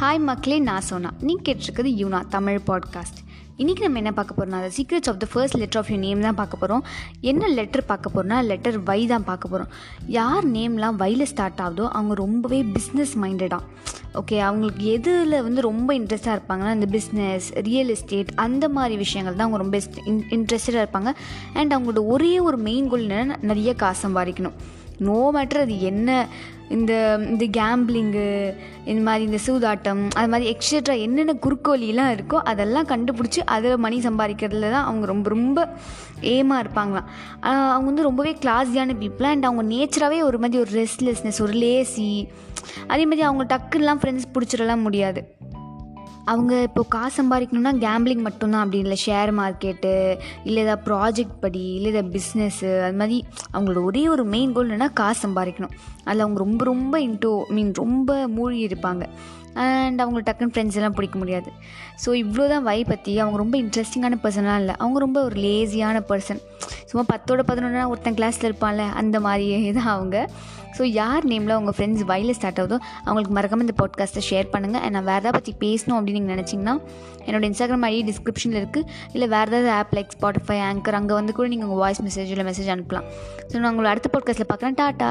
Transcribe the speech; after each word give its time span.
Hi 0.00 0.18
மக்களே 0.18 0.58
நான் 0.58 0.80
சோனா. 0.80 1.10
நீங்கள் 1.20 1.44
கேட்டிருக்கிறது 1.46 1.90
யூனா 2.00 2.28
தமிழ் 2.28 2.60
பாட்காஸ்ட் 2.66 3.20
இன்றைக்கி 3.58 3.80
நம்ம 3.80 3.96
என்ன 3.96 4.12
பார்க்க 4.12 4.36
போகிறோம்னா 4.36 4.58
அந்த 4.58 4.70
secrets 4.76 5.08
of 5.08 5.18
the 5.18 5.26
first 5.32 5.56
letter 5.56 5.82
of 5.82 5.90
you 5.90 5.96
name 5.96 6.20
தான் 6.20 6.34
பார்க்க 6.34 6.56
போகிறோம் 6.56 6.84
என்ன 7.20 7.48
லெட்டர் 7.48 7.84
பார்க்க 7.84 8.10
போகிறோம்னா 8.14 8.44
லெட்டர் 8.44 8.82
வை 8.82 9.06
தான் 9.06 9.24
பார்க்க 9.24 9.48
போகிறோம் 9.48 9.72
யார் 10.06 10.50
நேம்லாம் 10.50 10.94
வையில் 10.96 11.24
ஸ்டார்ட் 11.24 11.58
ஆகுதோ 11.58 11.88
அவங்க 11.88 12.14
ரொம்பவே 12.14 12.62
பிஸ்னஸ் 12.62 13.14
மைண்டடாக 13.14 13.60
ஓகே 14.14 14.38
அவங்களுக்கு 14.38 14.84
எதில் 14.84 15.42
வந்து 15.42 15.60
ரொம்ப 15.60 15.98
இன்ட்ரெஸ்ட்டாக 15.98 16.38
இருப்பாங்கன்னா 16.38 16.74
இந்த 16.74 16.88
பிஸ்னஸ் 16.90 17.62
ரியல் 17.62 17.88
எஸ்டேட் 17.88 18.32
அந்த 18.34 18.68
மாதிரி 18.68 18.96
விஷயங்கள் 18.96 19.36
தான் 19.36 19.52
அவங்க 19.52 19.62
ரொம்ப 19.62 19.78
இன்ட்ரெஸ்டடாக 20.36 20.86
இருப்பாங்க. 20.86 21.12
அண்ட் 21.54 21.74
அவங்களோட 21.74 22.06
ஒரே 22.06 22.40
ஒரு 22.40 22.56
மெயின் 22.56 22.88
கோல் 22.88 23.06
என்னென்னா 23.06 23.36
நிறைய 23.40 23.74
காசு 23.74 24.08
சம்பாதிக்கணும். 24.08 24.52
நோ 24.98 25.30
மேட்டர் 25.34 25.64
அது 25.64 25.80
என்ன? 25.80 26.26
இந்த 26.68 26.92
இந்த 27.28 27.44
கேம்பிளிங்கு 27.58 28.26
இந்த 28.84 29.02
மாதிரி 29.02 29.24
இந்த 29.24 29.38
சூதாட்டம் 29.46 30.02
அது 30.14 30.28
மாதிரி 30.28 30.46
எக்ஸட்ரா 30.52 31.00
என்னென்ன 31.00 31.34
குறுக்கோலிலாம் 31.42 32.10
இருக்கோ 32.16 32.38
அதெல்லாம் 32.50 32.86
கண்டுபிடிச்சி 32.86 33.40
அதில் 33.44 33.76
மணி 33.76 33.98
சம்பாதிக்கிறதுல 33.98 34.70
தான் 34.70 34.84
அவங்க 34.84 35.06
ரொம்ப 35.06 35.28
ரொம்ப 35.28 35.68
ஏமாக 36.20 36.62
இருப்பாங்களாம். 36.64 37.08
அவங்க 37.42 37.88
வந்து 37.90 38.02
ரொம்பவே 38.02 38.36
கிளாஸியான 38.40 38.96
பீப்புள் 39.02 39.22
அண்ட் 39.22 39.44
அவங்க 39.44 39.74
நேச்சராகவே 39.74 40.20
ஒரு 40.22 40.38
மாதிரி 40.38 40.58
ஒரு 40.58 40.72
ரெஸ்ட்லெஸ்னஸ் 40.80 41.42
ஒரு 41.42 41.52
லேசி 41.52 42.28
அதே 42.86 43.04
மாதிரி 43.04 43.22
அவங்க 43.22 43.44
டக்குலாம் 43.54 44.00
ஃப்ரெண்ட்ஸ் 44.02 44.32
பிடிச்சிடலாம் 44.34 44.80
முடியாது. 44.80 45.22
அவங்க 46.32 46.52
இப்போ 46.68 46.82
காசு 46.94 47.14
சம்பாதிக்கணும்னா 47.20 47.72
கேம்பிளிங் 47.84 48.24
மட்டும்தான் 48.26 48.62
அப்படி 48.64 48.78
இல்லை. 48.84 48.96
ஷேர் 49.06 49.30
மார்க்கெட்டு 49.40 49.92
இல்லை 50.48 50.62
ஏதாவது 50.64 50.84
ப்ராஜெக்ட் 50.88 51.38
படி 51.44 51.62
இல்லை 51.76 51.90
ஏதாவது 51.92 52.12
பிஸ்னஸ்ஸு 52.16 52.70
அது 52.86 52.98
மாதிரி 53.00 53.18
அவங்களோட 53.54 53.82
ஒரே 53.90 54.04
ஒரு 54.14 54.24
மெயின் 54.34 54.52
கோல் 54.52 54.70
என்னென்னா 54.70 54.90
காசு 55.02 55.20
சம்பாதிக்கணும். 55.26 55.74
அதில் 56.04 56.24
அவங்க 56.26 56.40
ரொம்ப 56.46 56.64
ரொம்ப 56.72 56.94
இன்டோ 57.08 57.32
மீன் 57.56 57.72
ரொம்ப 57.84 58.18
மூழ்கி 58.36 58.62
இருப்பாங்க. 58.68 59.04
அண்ட் 59.64 60.00
அவங்க 60.02 60.20
டக்குன்னு 60.26 60.52
ஃப்ரெண்ட்ஸ் 60.54 60.76
எல்லாம் 60.78 60.96
பிடிக்க 60.96 61.16
முடியாது. 61.18 61.50
ஸோ 62.02 62.08
இவ்வளோ 62.24 62.44
தான் 62.48 62.66
வை 62.68 62.80
பற்றி 62.90 63.12
அவங்க 63.22 63.38
ரொம்ப 63.42 63.56
இன்ட்ரெஸ்டிங்கான 63.62 64.18
பர்சனாக 64.24 64.60
இல்லை. 64.62 64.74
அவங்க 64.78 64.98
ரொம்ப 65.04 65.18
ஒரு 65.22 65.36
லேசியான 65.46 66.02
பர்சன் 66.10 66.40
சும்மா 66.90 67.02
பத்தோட 67.12 67.40
பதினொன்னா 67.48 67.88
ஒருத்தன் 67.92 68.16
கிளாஸில் 68.18 68.48
இருப்பான்ல 68.50 68.84
அந்த 69.00 69.16
மாதிரியே 69.26 69.72
தான் 69.78 69.92
அவங்க. 69.96 70.16
ஸோ 70.76 70.84
யார் 71.00 71.24
நேமில் 71.26 71.54
உங்கள் 71.58 71.74
ஃப்ரெண்ட்ஸ் 71.76 72.04
வயலில் 72.10 72.36
ஸ்டார்ட் 72.38 72.60
ஆகுதோ 72.62 72.76
அவங்களுக்கு 73.04 73.34
மறக்காமல் 73.36 73.66
இந்த 73.66 73.74
பாட்காஸ்ட்டை 73.80 74.22
ஷேர் 74.28 74.48
பண்ணுங்கள் 74.52 74.82
அண்ட் 74.84 74.94
நான் 74.96 75.08
வேறு 75.10 75.22
ஏதாவது 75.22 75.36
பற்றி 75.38 75.52
பேசணும் 75.64 75.96
அப்படின்னு 75.98 76.20
நீங்கள் 76.20 76.36
நினச்சிங்கன்னா 76.36 76.74
என்னோடய 77.26 77.50
இன்ஸ்டாகிராம் 77.50 77.86
ஐடி 77.90 78.02
டிஸ்கிரிப்ஷனில் 78.10 78.60
இருக்குது 78.60 78.86
இல்லை 79.12 79.28
வேறு 79.34 79.50
ஏதாவது 79.50 79.70
ஆப் 79.78 79.94
லைக் 79.98 80.14
ஸ்பாட்டிஃபை 80.18 80.58
ஆங்கர் 80.68 80.98
அங்கே 81.00 81.14
வந்து 81.14 81.34
கூட 81.38 81.48
நீங்கள் 81.54 81.68
உங்கள் 81.68 81.82
வாய்ஸ் 81.84 82.02
மெசேஜ் 82.02 82.32
இல்லை 82.34 82.46
மெசேஜ் 82.50 82.72
அனுப்பலாம். 82.76 83.08
ஸோ 83.50 83.54
நான் 83.58 83.70
உங்களை 83.70 83.90
அடுத்த 83.94 84.10
பாட்காஸ்ட்டில் 84.14 84.50
பார்க்குறேன். 84.52 84.78
டாட்டா 84.82 85.10